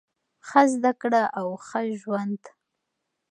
[0.47, 2.41] ښه زده کړه او ښه ژوند.